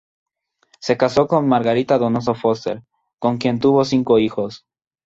Se 0.79 0.97
casó 0.97 1.27
con 1.27 1.47
Margarita 1.47 1.99
Donoso 1.99 2.33
Foster, 2.33 2.81
con 3.19 3.37
quien 3.37 3.59
tuvo 3.59 3.85
cinco 3.85 4.17
hijos. 4.17 4.65